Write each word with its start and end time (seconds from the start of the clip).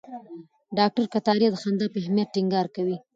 ډاکټر 0.77 1.05
کتاریا 1.13 1.49
د 1.51 1.55
خندا 1.61 1.85
په 1.93 1.97
اهمیت 2.01 2.29
ټینګار 2.35 2.67
کوي. 2.75 2.97